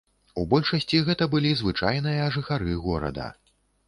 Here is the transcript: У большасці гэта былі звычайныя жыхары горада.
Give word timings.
У 0.43 0.43
большасці 0.53 1.01
гэта 1.09 1.27
былі 1.33 1.51
звычайныя 1.59 2.23
жыхары 2.39 2.79
горада. 2.87 3.29